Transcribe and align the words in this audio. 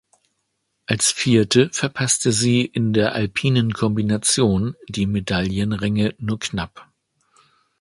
Als 0.87 1.11
Vierte 1.11 1.69
verpasste 1.69 2.31
sie 2.31 2.61
in 2.65 2.91
der 2.91 3.13
Alpinen 3.13 3.71
Kombination 3.71 4.75
die 4.89 5.05
Medaillenränge 5.05 6.15
nur 6.17 6.39
knapp. 6.39 6.87